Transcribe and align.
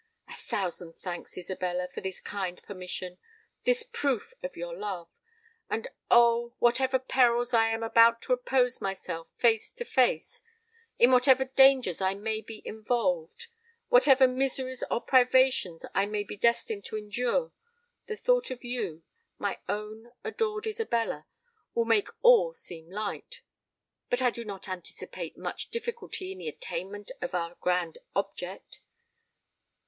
"A 0.27 0.33
thousand 0.33 0.95
thanks, 0.95 1.37
Isabella, 1.37 1.87
for 1.87 2.01
this 2.01 2.19
kind 2.19 2.59
permission—this 2.63 3.83
proof 3.93 4.33
of 4.41 4.57
your 4.57 4.75
love. 4.75 5.11
And, 5.69 5.89
oh! 6.09 6.47
to 6.47 6.55
whatever 6.57 6.97
perils 6.97 7.53
I 7.53 7.67
am 7.69 7.83
about 7.83 8.19
to 8.23 8.33
oppose 8.33 8.81
myself 8.81 9.27
face 9.35 9.71
to 9.73 9.85
face,—in 9.85 11.11
whatever 11.11 11.45
dangers 11.45 12.01
I 12.01 12.15
may 12.15 12.41
be 12.41 12.63
involved,—whatever 12.65 14.27
miseries 14.27 14.83
or 14.89 15.01
privations 15.01 15.85
I 15.93 16.07
may 16.07 16.23
be 16.23 16.35
destined 16.35 16.83
to 16.85 16.97
endure,—the 16.97 18.17
thought 18.17 18.49
of 18.49 18.63
you, 18.63 19.03
my 19.37 19.59
own 19.69 20.13
adored 20.23 20.65
Isabella, 20.65 21.27
will 21.75 21.85
make 21.85 22.09
all 22.23 22.53
seem 22.53 22.89
light! 22.89 23.41
But 24.09 24.23
I 24.23 24.31
do 24.31 24.43
not 24.43 24.67
anticipate 24.67 25.37
much 25.37 25.69
difficulty 25.69 26.31
in 26.31 26.39
the 26.39 26.47
attainment 26.49 27.11
of 27.21 27.35
our 27.35 27.53
grand 27.61 27.99
object. 28.15 28.81